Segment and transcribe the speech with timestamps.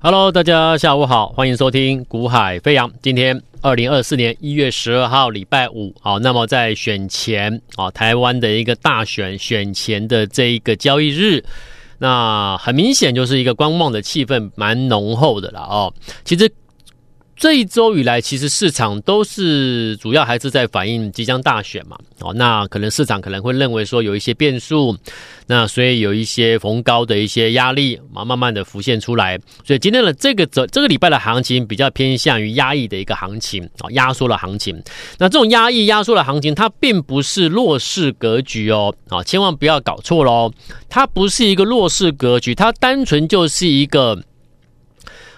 [0.00, 2.88] Hello，大家下午好，欢迎收听股海飞扬。
[3.02, 5.92] 今天二零二四年一月十二号，礼拜五。
[6.00, 11.42] 好，那么在选前啊，台湾的一个大选选前的这一个交易日，
[11.98, 15.92] 那很明显就是一个观望的气氛蛮浓厚的了哦。
[16.24, 16.48] 其实。
[17.38, 24.96] 这一周以来，其实市场都是主要还是在反映即将大选嘛，哦，那可能市场可能会认为说有一些变数，
[25.46, 34.82] 那所以有一些逢高的一些压力啊，慢慢的浮现出来，所以今天的这个这这个礼拜的行情比较偏向于压抑的一个行情啊，压缩的行情。
[35.18, 40.52] 那这种压抑压缩的行情，它并不是弱势格局哦，啊，千万不要搞错喽，
[40.88, 44.20] 它不是一个弱势格局，它单纯就是一个。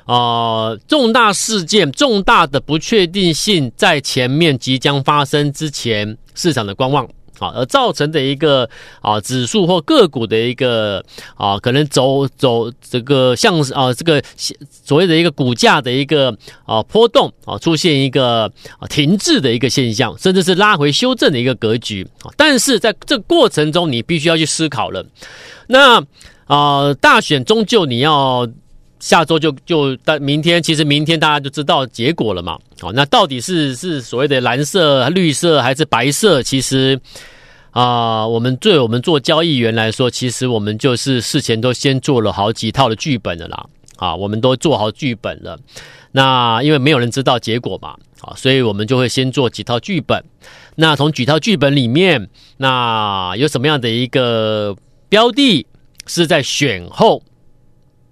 [0.06, 7.04] 啊、重大事件、重大的不确定性在前面即将发生之前，市场的观望
[7.38, 8.68] 啊，而造成的一个
[9.00, 11.04] 啊指数或个股的一个
[11.36, 14.20] 啊可能走走这个向啊这个
[14.84, 22.32] 所谓的一个股价的一个啊波动啊，出现一个啊停滞的一个现象，甚至是拉回修正的一个格局啊。
[22.36, 25.06] 但是在这过程中，你必须要去思考了。
[25.68, 26.04] 那
[26.46, 28.48] 啊，大选终究你要。
[29.00, 32.58] 下周就就到明天，其实明天大家就知道结果了嘛。
[32.78, 36.42] 好，那到底是是所谓的蓝色、绿色还是白色？
[36.42, 37.00] 其实
[37.72, 43.64] 啊、我们对我们做交易员来说，其实我们就是事前都先做了好几套的剧本的啦。
[43.96, 45.58] 啊，我们都做好剧本了。
[46.12, 50.24] 那因为没有人知道结果嘛，啊，所以我们就会先做几套剧本。
[50.74, 54.76] 那从几套剧本里面，那有什么样的一个
[55.08, 55.66] 标的
[56.06, 57.22] 是在选后？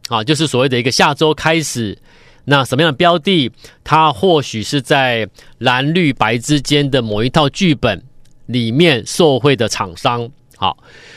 [0.08, 1.96] 啊，就是所谓的一个下周开始，
[2.46, 3.52] 那什么样的标的，
[3.84, 5.28] 它或许是在
[5.58, 8.02] 蓝绿白之间的某一套剧本
[8.46, 10.28] 里面受惠的厂商。
[10.56, 10.76] 好，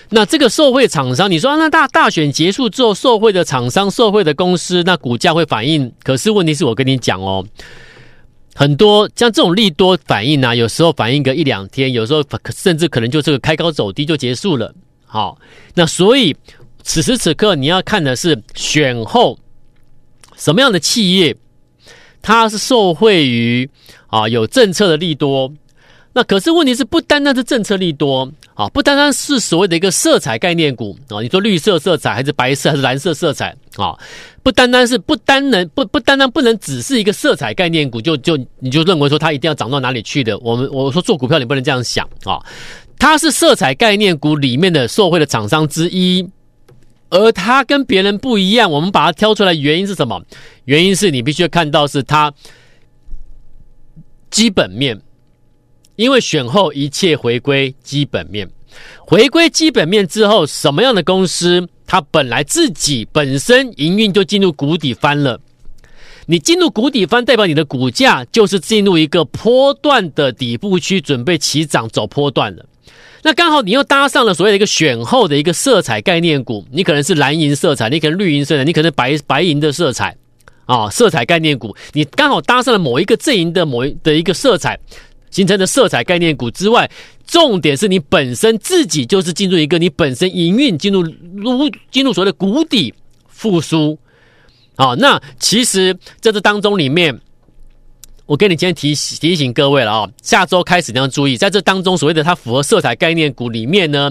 [0.10, 5.92] 那这个受惠厂商，你说那大大选结束之后，受惠的厂商、受惠的公司，那股价会反应？
[6.04, 7.46] 可是问题是我跟你讲哦，
[8.54, 12.22] 很多像这种利多反应啊，有时候反应个一两天，有时候
[12.54, 14.76] 甚至可能就这个开高走低就结束了。
[15.06, 15.40] 好，
[15.76, 16.36] 那所以。
[16.84, 19.38] 此时此刻，你要看的是选后
[20.36, 21.36] 什么样的企业，
[22.22, 23.70] 它是受惠于
[24.08, 25.54] 啊有政策的利多。
[26.14, 33.98] 那可是问题是，不单单是政策利多啊，不单单是所谓的一个色彩概念股啊，你说绿色色彩还是白色还是蓝色色彩啊？
[34.44, 40.38] 不单单是不单能不不单单不能只是一个色彩概念股，就就你就认为说它一定要涨到哪里去的？
[40.40, 42.44] 我们我说做股票你不能这样想啊，
[43.00, 46.28] 它是色彩概念股里面的受惠的厂商之一。
[47.12, 50.24] 而它跟别人不一样，我们把它挑出来，原因是什么？
[50.64, 52.34] 原因是你必须看到是它
[54.30, 55.00] 基本面，
[55.98, 58.50] 因为选后一切回归基本面，
[59.06, 65.42] 回归基本面之后，什么样的公司它本来自己本身营运就进入谷底翻了，
[66.28, 72.66] 你进入谷底翻，代表你的股价就是进入一个波段的底部区，准备起涨走波段了。
[73.24, 80.18] 那刚好你又搭上了所谓的一个选后的一个色彩概念股，你可能是蓝银色彩，你可能绿银色彩，你可能白白银的色彩
[80.66, 84.80] 啊，色彩概念股，你刚好搭上了某一个阵营的某一的一个色彩
[85.30, 86.90] 形成的色彩概念股之外，
[87.28, 92.94] 重点是你本身自己就是进入一个你本身营运进入入进入所谓的谷底
[93.28, 93.98] 复苏
[94.76, 97.20] 啊，那其实在这当中里面。
[98.32, 104.10] 我跟你今天提提醒各位了啊，下周开始你要注意，在这当中所谓的它符合色彩概念股里面呢，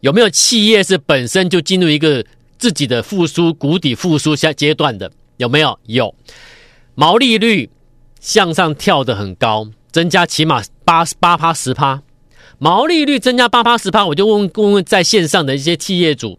[0.00, 2.22] 有没有企业是本身就进入一个
[2.58, 5.10] 自己的复苏谷底复苏下阶段的？
[5.38, 5.78] 有没有？
[5.86, 6.14] 有，
[6.94, 7.70] 毛利率
[8.20, 12.02] 向上跳得很高，增加起码八八趴十趴，
[12.58, 16.38] 毛利率增加八趴十趴，我就问问问在线上的一些企业主。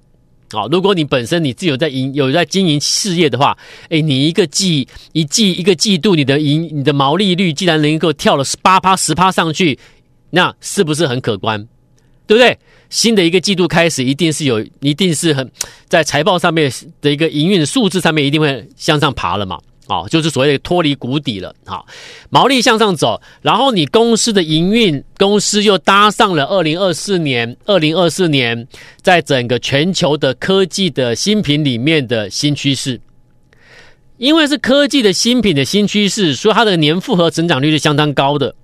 [0.55, 3.57] 啊，如果你本身你自己有在营有在经营事业的话，
[3.89, 9.77] 哎，你一个季一季一个季度你的营你的毛利率既然能够跳了八趴十趴上去，
[10.29, 11.67] 那是不是很可观？
[12.27, 12.57] 对不对？
[12.89, 15.51] 新的一个季度开始，一定是有一定是很
[15.87, 16.71] 在财报上面
[17.01, 19.59] 的一个营运数字上面一定会向上爬了嘛。
[19.87, 21.85] 哦，就是所谓的脱离谷底了，好，
[22.29, 28.67] 毛利向上走，然后你公司的营运，公司又搭上了二零二四年，二零二四年
[29.01, 32.99] 在整个全球的科技的新品里面的新趋势，
[34.17, 38.55] 因为是科技的新品的新趋势，所以它的年复合成长率是相当高的。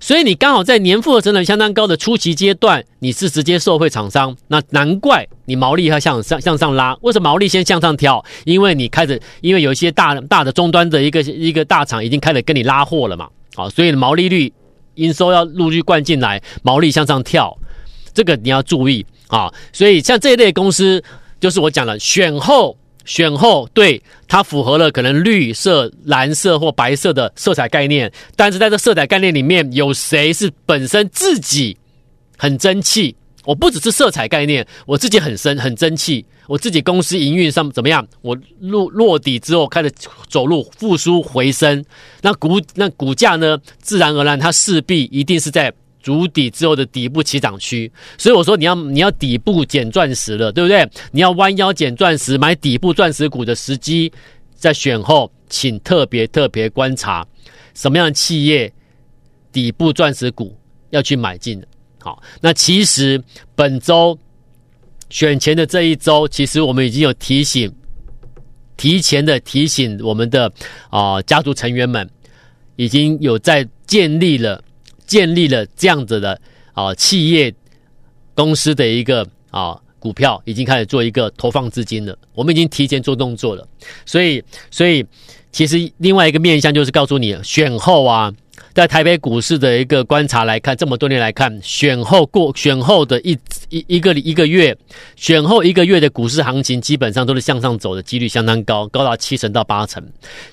[0.00, 6.96] 所以你刚好在年复合成长相当高的初期阶段，你是直接受惠厂商，那难怪你毛利要向上向上拉。
[7.02, 8.24] 为什么毛利先向上跳？
[8.44, 14.52] 因为你开始，因为有一些大大的终端的一个一个大厂已经开始跟你拉货了嘛，好，所以毛利率
[14.94, 17.56] 营收要陆续灌进来，毛利向上跳，
[18.14, 19.52] 这个你要注意啊。
[19.72, 21.02] 所以像这一类公司，
[21.40, 22.76] 就是我讲了，选后
[23.08, 31.76] 选后对它符合了可能绿色、蓝色或白色的色彩概念，但是在这色彩概念里面，有谁是本身自己
[32.36, 33.16] 很争气？
[33.46, 36.24] 我不只是色彩概念，我自己很深很争气。
[36.46, 38.06] 我自己公司营运上怎么样？
[38.20, 39.90] 我落落底之后开始
[40.28, 41.82] 走路复苏回升，
[42.20, 43.58] 那股那股价呢？
[43.80, 45.72] 自然而然它势必一定是在。
[46.16, 50.88] 筑底之后的底部起涨区，所以我说你要你要底部捡钻石了，对不对？
[51.10, 54.10] 你要弯腰捡钻石，买底部钻石股的时机，
[54.54, 57.26] 在选后，请特别特别观察
[57.74, 58.72] 什么样的企业
[59.52, 60.56] 底部钻石股
[60.90, 61.62] 要去买进。
[62.00, 63.22] 好，那其实
[63.54, 64.18] 本周
[65.10, 67.70] 选前的这一周，其实我们已经有提醒，
[68.76, 70.50] 提前的提醒我们的
[70.90, 72.08] 啊、家族成员们，
[72.76, 74.64] 已经有在建立了。
[75.08, 76.40] 建立了这样子的
[76.72, 77.52] 啊企业
[78.34, 82.16] 公司的一个啊股票，已经开始做一个投放资金了。
[82.32, 83.66] 我们已经提前做动作了，
[84.06, 84.40] 所以
[84.70, 85.04] 所以
[85.50, 88.32] 其实另外一个面向就是告诉你，选后啊。
[88.78, 93.36] 在台北股市的一个观察来看，这么多年来看，选后过选后的一
[93.70, 94.78] 一一个一个月，
[95.16, 100.00] 选后一个月的股市行情基本上都是向上走的几率相当高，高达七成到八成。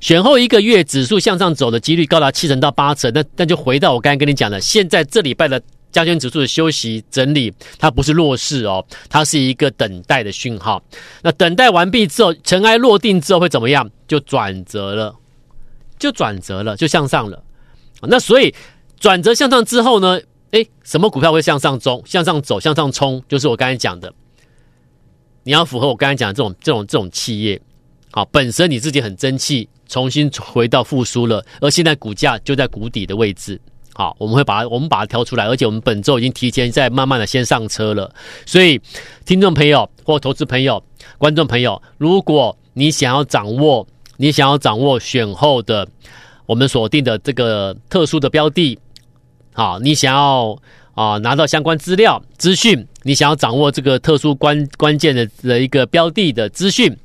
[0.01, 3.11] 选后一个月指数向上走的几率高达七成到八成。
[3.13, 5.61] 那那就回到我刚才跟你讲的，现在这礼拜的
[5.91, 10.81] 加权指数的休息整理，它不是弱势哦，它是一个等待的讯号。
[11.21, 13.87] 那等待完毕之后，尘埃落定之后会怎么样？
[14.07, 15.15] 就转折了，
[15.99, 17.43] 就转折了，就向上了。
[18.01, 18.53] 那所以
[18.99, 20.19] 转折向上之后呢？
[20.51, 23.21] 诶，什么股票会向上冲、向上走、向上冲？
[23.27, 24.13] 就是我刚才讲的，
[25.43, 27.61] 你要符合我刚才讲的这种、这种、这种企业，
[28.11, 33.59] 好，本身你自己很争气，重新回到复苏了，而现在股价就在谷底的位置，
[33.93, 38.13] 好，我们会把它，我们把它挑出来，而且我们本周已经提前在慢慢的先上车了。
[38.45, 38.79] 所以，
[39.25, 40.81] 听众朋友或投资朋友、
[41.17, 45.85] 观众朋友，如果你想要掌握，你想要掌握选后的。
[46.45, 48.77] 我们锁定的这个特殊的标的，
[49.53, 50.57] 好，你想要
[50.93, 56.95] 啊拿到相关资料资讯，你想要掌握这个特殊关关键的的一个标的的资讯，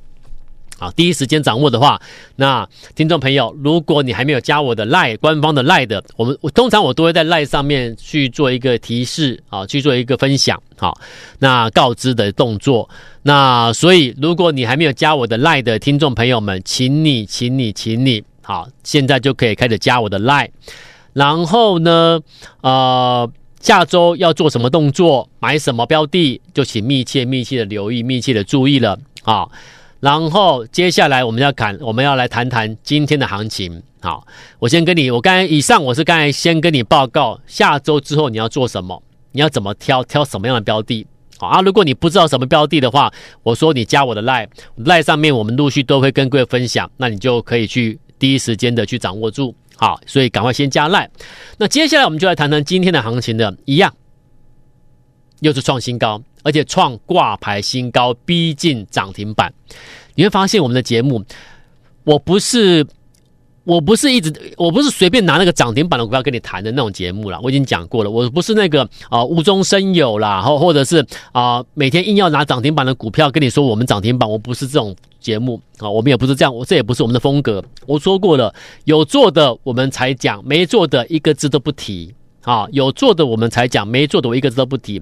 [0.79, 2.01] 啊，第一时间掌握的话，
[2.37, 11.01] 那听众朋友，如果你还没有加我的 LINE 官方的 LINE 的，我们我通常我都会在 LINE 上面去做一个提示啊，去做一个分享，好，
[11.39, 12.89] 那告知的动作，
[13.23, 18.23] 那所以如果你还没有加我的 LINE 的听众朋友们，请你，请你，请你。
[18.43, 20.49] 好，现在就可以开始加我的 line，
[21.13, 22.19] 然后呢，
[22.63, 28.99] 呃，下周要做什么动作，买什么标的，就请密切、密切的留意、密切的注意了。
[29.23, 29.53] 好，
[30.01, 33.83] 然后接下来我们要谈，我们要来谈谈今天的行情。
[34.01, 34.27] 好，
[34.59, 39.03] 我先跟你，我刚才以上我是刚才先跟你报告，下周之后你要做什么，
[39.33, 41.07] 你要怎么挑，挑什么样的标的。
[41.39, 48.01] 好啊，如果你不知道什么标的的话，我说你加我的 line，line 上面我们陆续都会跟各位分享，那你就可以去。
[48.21, 51.11] 第一时间的去掌握住，好，所以赶快先加赖。
[51.59, 53.93] 那接下来我们就来谈谈今天的行情的一样，
[55.41, 59.53] 又是创新高，而且创挂牌新高，逼近涨停板。
[60.15, 61.25] 你会发现我们的节目，
[62.05, 62.87] 我不是。
[63.65, 77.63] 我不是一直，我不是随便拿那个涨停板的股票跟你谈的那种节目啦，我已经讲过了，我不是那个啊无中生有啦，或或者是啊、每天硬要拿涨停板的股票跟你说我们涨停板，我不是这种节目啊，我们也不是这样，我这也不是我们的风格。
[77.87, 78.53] 我说过了，
[78.85, 82.67] 有做的我们才讲，没做的一个字都不提啊。
[82.73, 85.01] 有做的我们才讲，没做的我一个字都不提。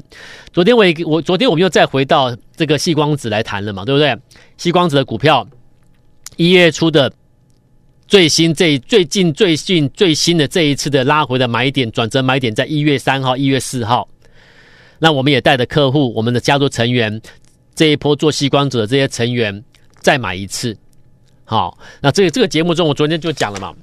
[0.52, 4.18] 昨天我也我昨天我们又再回到这个细光子来谈了嘛，对不对？
[4.56, 5.46] 细光子的股票
[6.36, 7.12] 一月初的。
[8.08, 14.08] 最新这最近最近最新的这一次的拉回的买点转折买点，在一月三号、一月四号，
[14.98, 17.20] 那我们也带着客户、我们的家族成员
[17.74, 19.62] 这一波做吸光子的这些成员
[20.00, 20.74] 再买一次。
[21.44, 23.74] 好，那这个这个节目中，我昨天就讲了嘛。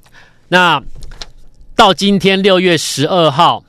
[0.48, 0.84] 那
[1.75, 3.63] 到今天六月十二号，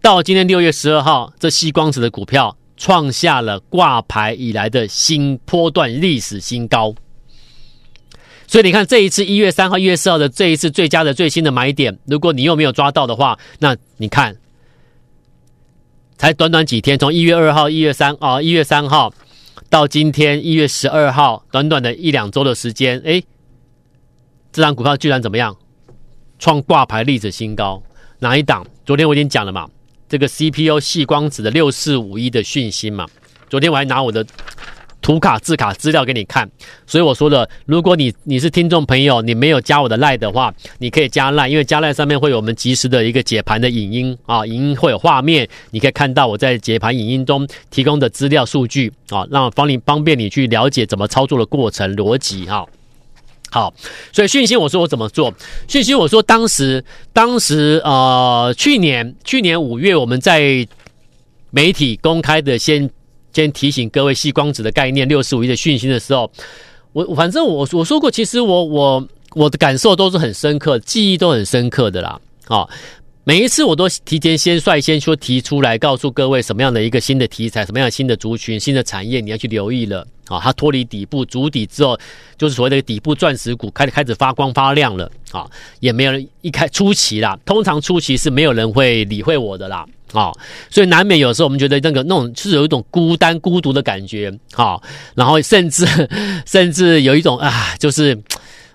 [0.00, 6.94] 到今天六月十二号，这西光子的股票创下了挂牌以来的新波段历史新高。
[8.48, 14.36] 所以你看，这一次一月三号、一月四号的这一次最佳的最新的买点，如果你又没有抓到的话，那你看，
[16.16, 19.12] 才短短几天，从一月二号、一月三啊、一月三号
[19.68, 23.20] 到今天一月十二号，短短的一两周的时间，哎，
[24.52, 25.56] 这张股票居然怎么样？
[26.38, 27.82] 创挂牌历史新高，
[28.20, 28.64] 哪一档？
[28.84, 29.68] 昨天我已经讲了嘛，
[30.08, 33.06] 这个 CPU 细光子的六四五一的讯息嘛，
[33.50, 34.24] 昨天我还拿我的。
[35.06, 36.50] 图卡、字卡资料给你看。
[36.84, 52.66] 所以我说的，如果你你是听众朋友，你没有加我的赖的话，你可以加赖因为加赖上面会有我们及时的一个解盘的影音啊，影音会有画面，你可以看到我在解盘影音中提供的资料数据啊，让方你方便你去了解怎么操作的过程逻辑哈。
[53.48, 53.72] 好，
[54.12, 55.32] 所以讯息我说我怎么做？
[55.68, 60.66] 讯息我说当时当时呃，去年去年五月我们在
[61.52, 62.90] 媒体公开的先
[63.36, 66.30] 先提醒各位吸光子的概念六十五亿的讯息的时候，
[66.94, 72.18] 我反正我我说过，其实我我我的感受都是很深刻，记忆都很深刻的啦。
[72.46, 72.70] 好，
[73.24, 80.06] 每一次我都提前先率先说提出来，告诉各位什么样的一个新的题材，什么样的新的族群、新的产业你要去留意了。
[80.28, 81.96] 啊，它脱离底部足底之后，
[82.36, 85.46] 就是所谓的底部钻石股开始开始发光发亮了啊，
[85.78, 89.86] 也没有人一开初期啦，通常初期是没有人会理会我的啦
[90.16, 90.32] 啊，
[90.70, 94.80] 所以难免有时候我们觉得那个那种是有一种孤单孤独的感觉啊，
[95.14, 95.86] 然后甚至
[96.46, 98.18] 甚至有一种啊，就是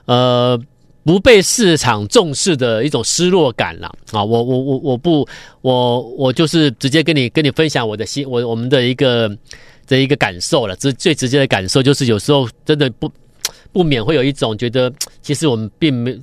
[0.06, 0.60] 呃
[1.04, 5.28] 不被市场重视的一种失落感了啊，我我我我不
[5.62, 9.30] 我我就是直接跟你跟你分享我的心，我我们的一个。
[9.88, 13.12] 的一个感受了，这最直接的感受就是有时候真的不
[13.74, 14.90] 不免会有一种觉得，
[15.22, 16.18] 其实我们并没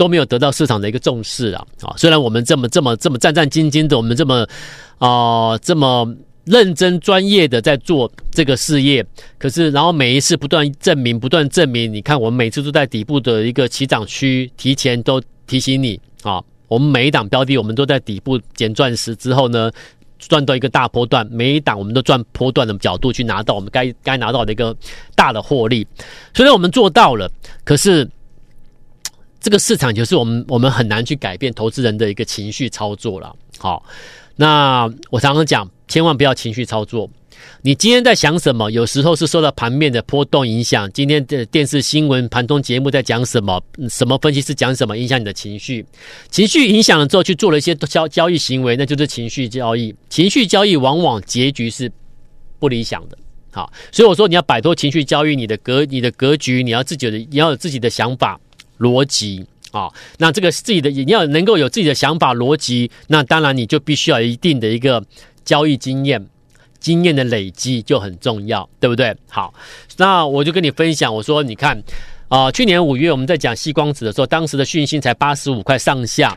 [0.00, 1.92] 都没有得到市场的一个重视啊啊！
[1.98, 4.48] 虽然我们这么这么这么战战兢兢的，我们这么
[4.96, 6.10] 啊、这么
[6.44, 9.04] 认真专业的在做这个事业，
[9.36, 19.70] 可是然后每一次不断证明，不断证明，你看我们每次都在底部的一个起涨区，提前都提醒你啊，我们每一档标的，我们都在底部捡钻石之后呢。
[20.28, 24.76] 赚到一个大波段，每一档我们都赚波段的角度去拿到我们该该拿到的一个
[25.14, 25.86] 大的获利。
[26.34, 27.26] 虽然我们做到了，
[27.64, 28.06] 可是
[29.40, 33.34] 这个市场就是我们我们很难去改变投资人的一个情绪操作了。
[33.58, 33.82] 好，
[34.36, 37.10] 那我常常讲，千万不要情绪操作。
[37.62, 38.70] 你今天在想什么？
[38.70, 40.90] 有时候是受到盘面的波动影响。
[40.92, 43.62] 今天的电视新闻、盘中节目在讲什么？
[43.88, 44.96] 什么分析师讲什么？
[44.96, 45.84] 影响你的情绪。
[46.30, 49.94] 情绪影响了之后，去做了一些交交易行为，那就是情绪交易。
[50.10, 51.90] 情绪交易往往结局是
[52.58, 53.16] 不理想的。
[53.52, 58.38] 好，所以我说你要摆脱情绪交易，你的格、你的格局，你要自己的，你要有自己的想法、
[58.80, 59.88] 逻辑啊。
[60.18, 65.00] 那这个自己的，你要能够有自己的想法、逻辑，那当然你就必须要有一定的一个
[65.44, 66.26] 交易经验。
[66.80, 69.14] 经验的累积就很重要，对不对？
[69.28, 69.52] 好，
[69.98, 71.78] 那我就跟你分享，我说你看，
[72.28, 76.34] 啊、去年五月我们在讲矽光子的时候，当时的讯息才八十五块上下。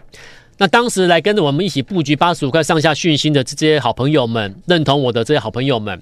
[0.58, 5.98] 那当时来跟着我们一起布局八十五块上下讯息的这些好朋友们，认同我的这些好朋友们，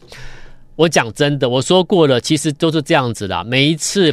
[0.75, 4.12] 我讲真的，我说过了，其实都是这样子的，每一次。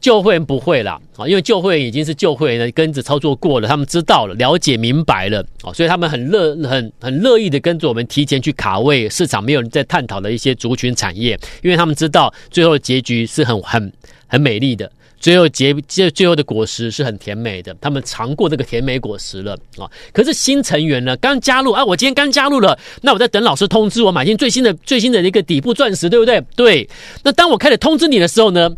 [0.00, 13.92] 旧会员不会啦，啊，因为旧会员已经是旧会员了，跟着操作过了，他们知道了，了解明白了，啊，所以他们很乐很很乐意的跟着我们提前去卡位市场没有人在探讨的一些族群产业，因为他们知道最后结局是很很
[14.28, 14.88] 很美丽的，
[15.18, 19.90] 最后结最最后的果实是很甜美的，他们尝过这个甜美果实了啊。
[20.12, 26.40] 可是新成员呢，刚加入啊，我今天刚加入了，那我在等老师通知我买进最新的最新的一个底部钻石，对不对？
[26.54, 26.88] 对。
[27.24, 28.70] 那当我开始通知你的时候呢？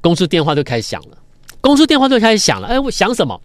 [0.00, 1.18] 公司电话就开始响了，
[1.60, 2.68] 公司电话就开始响了。
[2.68, 3.40] 哎，我想什么？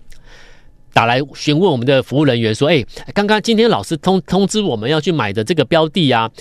[0.94, 6.32] 打来询问我们的服务人员说：“哎，刚刚今天老师通通知我们要去买的这个标的呀，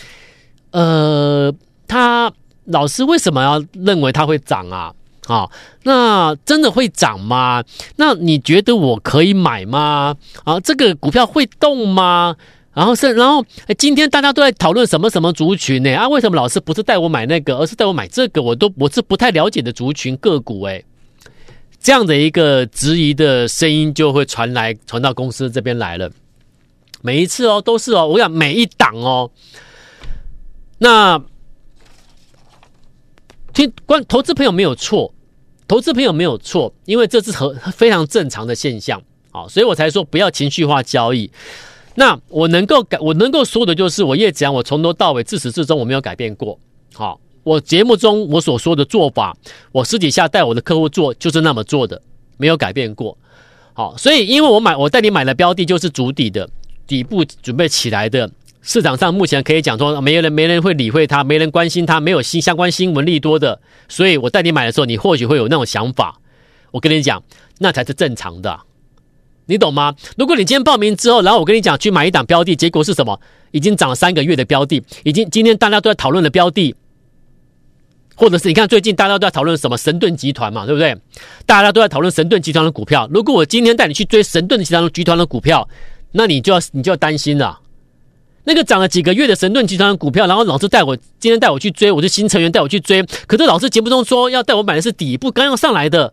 [0.70, 1.52] 呃，
[1.88, 2.32] 他
[2.66, 4.94] 老师为什么要认为它会涨啊？
[5.26, 5.50] 啊，
[5.82, 7.64] 那真的会涨吗？
[7.96, 10.14] 那你觉得我可以买吗？
[10.44, 12.36] 啊，这个股票会动吗？”
[12.74, 13.44] 然后是，然后
[13.78, 15.94] 今天大家都在讨论什么什么族群呢？
[15.94, 18.42] 啊，为什么老师不是带我买那个，而是带我买这个？
[18.42, 20.84] 我都我是不太了解的族群个股诶，
[21.80, 26.10] 这样的一个质疑的声音就会传来，传到公司这边来了。
[27.00, 29.30] 每一次哦，都是哦，我想每一档哦，
[30.78, 31.22] 那
[33.52, 35.14] 听观投资朋友没有错，
[35.68, 39.00] 投资朋友没有错，因为这是很非常正常的现象
[39.30, 41.30] 啊，所以我才说不要情绪化交易。
[41.94, 46.58] 那我能够改，我能够说的就是，我叶子阳，我从头到尾自始至终我没有改变过。
[46.92, 49.36] 好，我节目中我所说的做法，
[49.72, 52.00] 我私底下带我的客户做，就是那么做的，
[52.36, 53.16] 没有改变过。
[53.72, 56.48] 好，所以因为我买，我带你买的标的就是筑底的
[56.86, 58.30] 底部准备起来的，
[58.62, 66.20] 市场上目前可以讲说，没人没人会理会它，没人关心它，没有新相关新闻利多的，所以我带你买的时候，你或许会有那种想法。
[66.70, 67.22] 我跟你讲，
[67.58, 68.60] 那才是正常的。
[69.46, 69.94] 你懂吗？
[70.16, 73.20] 如果你今天报名之后，然后我跟你讲去买一档标的，结果是什么？
[73.50, 76.74] 已经涨了三个月的标的，已经今天大家都在讨论的标的，
[78.16, 80.96] 或者是你看最近大家都在讨论什么神盾集团嘛，对不对？
[81.46, 83.08] 大家都在讨论神盾集团的股票。
[83.12, 85.68] 如果我今天带你去追神盾集团的集团的股票，
[86.12, 87.60] 那你就要你就要担心了，
[88.44, 96.12] 那个涨了几个月的神盾集团的股票，然后老师带我今天带我去追，我是新成员带我去追，可是老师节目中说要带我买的是底部刚要上来的，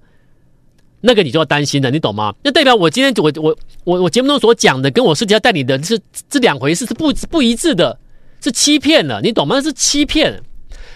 [1.02, 2.34] 那个你就要担心了，你懂吗？
[2.44, 8.00] 那代表我今天我我我我节目中所讲的，跟我实际要带你的是这两回事，是不不一致的，
[8.42, 9.60] 是欺骗了，你懂吗？
[9.62, 10.42] 是欺骗。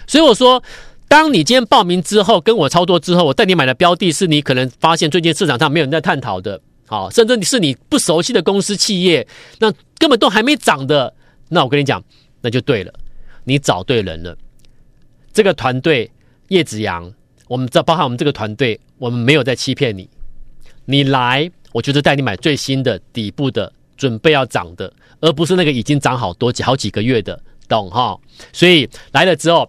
[0.06, 0.62] 所以我说，
[1.08, 9.26] 当你今天报名之后，跟我操作之后，我带你买的标的是你可能发现最近市场上没有人在探讨的，好，甚至你是你不熟悉的公司企业，
[9.58, 11.12] 那根本都还没涨的。
[11.48, 12.02] 那我跟你讲，
[12.40, 12.92] 那就对了，
[13.44, 14.36] 你找对人了。
[15.32, 16.10] 这个团队
[16.48, 17.12] 叶子阳，
[17.48, 20.08] 我们这包含我们这个团队，我们没有在欺骗你。
[20.84, 28.18] 你来，我就是带你买最新的底部的，准备要涨的，而不是那个已经涨好多好几个月的，懂哈？
[28.52, 29.68] 所以来了之后，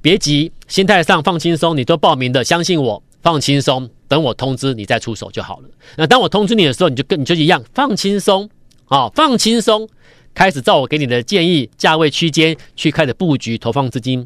[0.00, 5.68] 别急，心态上放轻松，你都报名的，相信我，放轻松，等我通知你再出手就好了。
[5.96, 8.48] 那当我通知你的时候，你就跟你就一样，放轻松
[8.86, 9.88] 啊，放轻松。
[10.34, 14.24] 开始照我给你的建议价位区间去开始布局投放资金，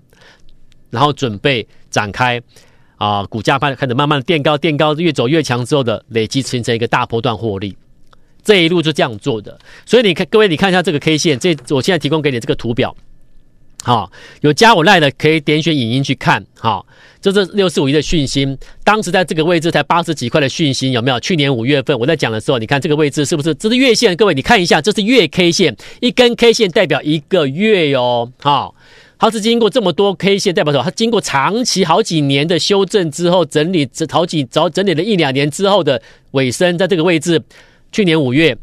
[0.90, 2.38] 然后准备展开
[3.02, 7.76] 啊，股价开始慢慢垫高垫高，越走越强之后的累积形成一个大波段获利，
[8.44, 9.58] 这一路就这样做的。
[9.84, 12.94] 所以你看各位，你看一下这个 K 线，这我现在提供给你这个图表。
[13.82, 16.46] 好，有加我赖的可以点选影音去看。
[16.56, 16.86] 好，
[17.20, 21.18] 这是六四五一的讯息，当时在这个位置才八十几块的讯息，有没有？
[21.18, 23.52] 去年五月份我在讲的时候，你看这个位置是不是？
[23.56, 28.30] 这是月线，各位你看一下，这是月 K 线，一根 K 线代表一个月哟。
[28.40, 28.76] 好，
[29.22, 30.82] 它是经过这么多 K 线代表什么？
[30.82, 36.02] 它经过长期好几年的修正之后，整理这好几早整理了一两年之后的
[36.32, 37.40] 尾声，在这个位置，
[37.92, 38.58] 去年五月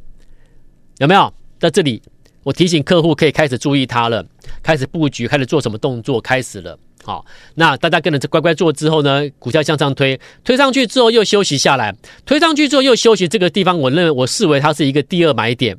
[0.97, 2.01] 有没有在这里？
[2.43, 4.25] 我提醒客户可以开始注意它了，
[4.61, 6.77] 开始布局，开始做什么动作，开始了。
[7.05, 7.25] 好，
[7.55, 15.77] 那大家跟着乖乖做之后呢，股价向上推，推上去之后又休息下来，推上去之后又休息，这个地方我认为我视为它是一个第二买点。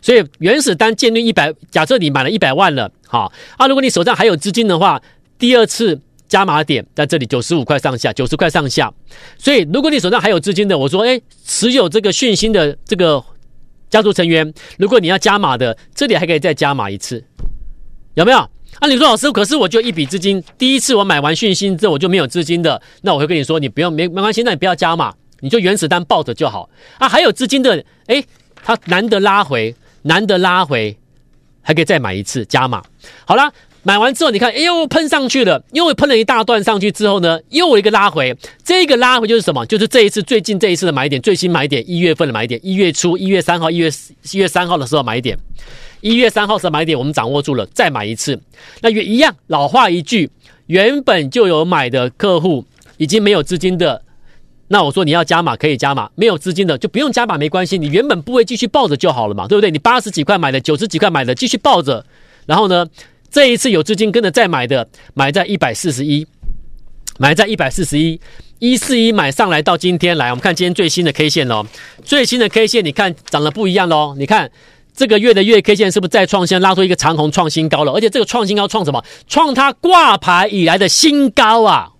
[0.00, 5.02] 所以原始单建立一百，假设你买了一百万了，好啊，如果你手上还有资金的话，
[5.38, 8.92] 第二次加码点在这里九十五块上下，九十块上下。
[9.36, 13.24] 所以如果你手上还有资金的，我说，哎，持有这个讯息的这个。
[13.90, 17.24] 家族成员，如果你要加码的，这里还可以再加码一次，
[18.12, 18.36] 有没有？
[18.36, 27.08] 啊，你说老师，可是我就一笔资金，第一次我买完讯息之后我就没有资金的，那我会跟你说，你不用没没关系，那你不要加码，你就原始单抱着就好啊。
[27.08, 28.22] 还有资金的，诶，
[28.62, 30.94] 他难得拉回，难得拉回，
[31.68, 32.82] 还可以再买一次加码。
[33.26, 33.52] 好啦。
[33.84, 38.36] 买完之后，你看，哎呦，喷上去了，又喷了一大段上去之后呢，又一个拉回。
[38.62, 39.64] 这个拉回就是什么？
[39.66, 43.88] 就是这一次最近这一次的买点，最新买点，一月份的买点，一月初，一月三号，一月
[44.32, 45.38] 一月三号的时候买点，
[46.00, 48.38] 一月三号时候买点，我们掌握住了，再买一次。
[48.82, 50.28] 那也一样，老话一句，
[50.66, 52.64] 原本就有买的客户，
[52.98, 54.02] 已经没有资金的，
[54.68, 59.70] 那我说你要加码可以加码，没有资金的就不用加码，没关系，你原本部位继续抱着就好了嘛，对不对？
[59.70, 62.04] 你八十几块买的，九十几块买的，继续抱着，
[62.46, 62.86] 然后呢？
[63.30, 66.26] 这一次有资金跟着再买的，买在一百四十一，
[67.18, 68.18] 买在一百四十一，
[68.58, 71.66] 一四一买上来到今天来，我们看今天最新的 K 线喽，
[72.02, 74.50] 最新的 K 线你看长得不一样喽，你看
[74.94, 77.92] 这个月的月 K 线是不是再创新，拉出一个长红创新高了？
[77.92, 79.04] 而且这个创新高创什么？
[79.26, 81.90] 创它挂牌以来的新高啊！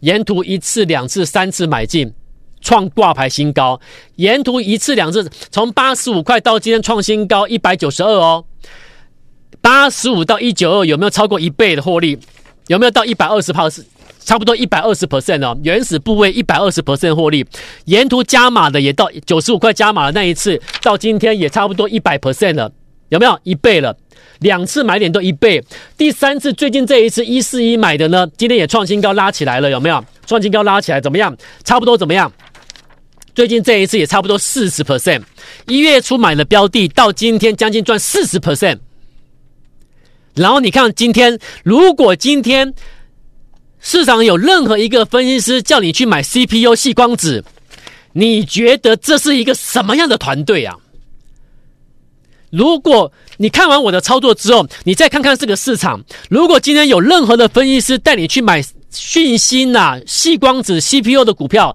[0.00, 2.12] 沿途一次、两次、三次买进，
[2.60, 3.80] 创挂牌新高，
[4.16, 8.44] 沿途一次、两次，从八十五块到今天创新高一百九十二哦。
[9.60, 12.18] 八十五到一九二有没有超过一倍的获利？
[12.68, 13.68] 有没有到一百二十帕？
[13.68, 13.84] 是
[14.20, 15.58] 差不多一百二十 percent 哦。
[15.64, 17.44] 原始部位一百二十 percent 获利，
[17.86, 22.70] 沿途加码的也到九十五块加码的那一次，到今天也差不多一百 percent 了。
[23.08, 23.96] 有没有一倍了？
[24.40, 25.62] 两次买点都一倍。
[25.96, 29.70] 第三次最近这一次一四一买的呢，今天也创新高拉起来了。
[29.70, 31.00] 有没有创新高拉起来？
[31.00, 31.36] 怎么样？
[31.64, 32.32] 差不多怎么样？
[33.34, 35.22] 最近这一次也差不多四十 percent。
[35.66, 38.78] 一月初买的标的，到今天将近赚四十 percent。
[40.34, 42.74] 然后你看，今天如果今天
[43.80, 47.44] 市场有任何一个分析师叫你去买 CPU 细光子，
[48.12, 50.76] 你觉得这是一个什么样的团队啊？
[52.50, 61.74] 如果你看完我的操作之后，你再看看这个市场，如果今天有任何的分析师带你去买讯息呐、细光子 CPU 的股票，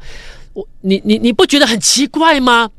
[0.54, 2.70] 我你你你不觉得很奇怪吗？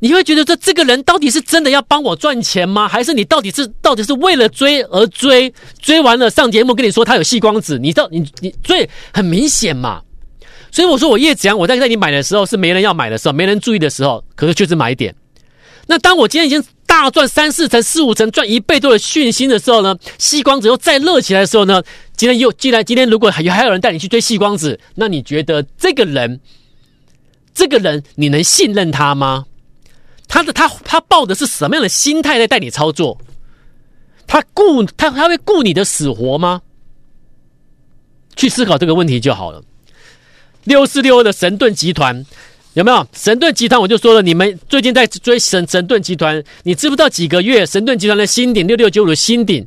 [0.00, 2.86] 你会觉得这这个人到底是真的要帮我赚钱吗？
[2.86, 5.50] 还是你到底是到底是为了追而追？
[5.80, 10.02] 追完了上节目跟你说他有细光子，你到你你追很明显嘛。
[10.70, 15.14] 所以我说我叶子阳，我在带你买的时候是没人要买的时候，没人注意的时候，可是就是买点。
[15.86, 16.62] 那当我今天已经
[16.94, 21.82] 大赚三四成、四五成、赚一倍多的讯息的时候呢，矽光子又再热起来的时候呢，
[22.16, 26.38] 今天又既然今天如果还有还有人带你去追矽光子，那你觉得这个人，
[27.52, 29.46] 这个人你能信任他吗？
[30.28, 33.18] 他的他他抱的是什么样的心态在带你操作？
[34.28, 36.62] 他顾他他会顾你的死活吗？
[38.36, 39.60] 去思考这个问题就好了。
[40.62, 42.24] 六四六二的神盾集团
[42.74, 43.06] 有没有？
[43.12, 49.64] 神盾集团我就说了，你们最近在追神神盾集团，你知不知道几个月神盾集团的新顶六六九五的新顶？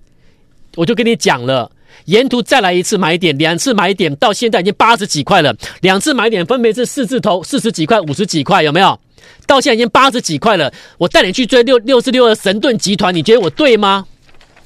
[0.75, 1.71] 我就跟你讲了，
[2.05, 5.55] 沿途再来一次买点，两次买点，到现在已经八十几块了。
[5.79, 8.99] 两次买点分别是四字头四十几块、五十几块，有没有？
[9.45, 10.71] 到现在已经八十几块了。
[10.97, 14.05] 我带你去追六六四六二神盾集团，你觉得我对吗？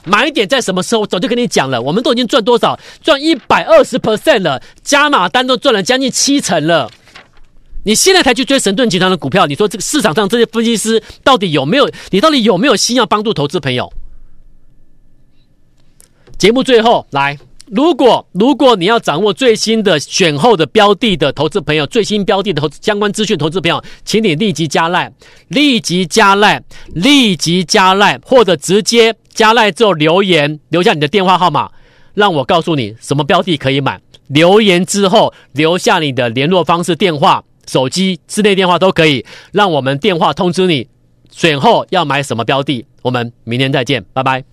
[0.03, 1.01] 买点在什么时候？
[1.01, 2.79] 我早就跟你讲了，我们都已经赚多少？
[3.03, 6.89] 赚一百二十 percent 了，加码单都赚了将近七成了。
[7.83, 11.89] 你现在才去追神盾集团的股票，你说这个市场上这些分析师到底有没有？
[12.11, 13.91] 你到底有没有心要帮助投资朋友？
[16.37, 25.11] 节目最后来，如果如果你要掌握最新的选后的标的的投资朋友，最新标的的投资相关资讯，投资朋友，请你立即加赖，
[25.47, 26.63] 立即加赖，
[26.93, 31.71] 立即加赖，或者直接加赖之后留言，留下你的电话号码，
[32.13, 34.01] 让我告诉你什么标的可以买。
[34.27, 40.87] 留言之后留下你的联络方式、电话、手机、室内电话都可以，让我们电话通知你
[41.29, 42.85] 选后要买什么标的。
[43.01, 44.43] 我们明天再见，拜拜。